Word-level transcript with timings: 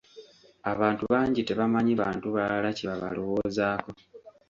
Abantu 0.71 1.03
bangi 1.13 1.41
tebamanyi 1.47 1.93
bantu 2.01 2.27
balala 2.35 2.69
kye 2.77 2.85
babalowoozaako. 2.89 3.89